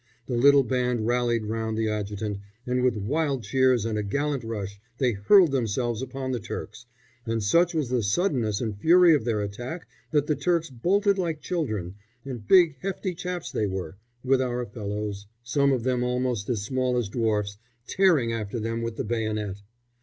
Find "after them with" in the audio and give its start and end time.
18.33-18.95